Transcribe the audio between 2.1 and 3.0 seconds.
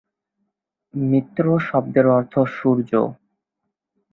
অর্থ সূর্য।